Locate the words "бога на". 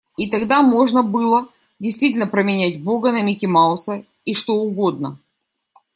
2.81-3.21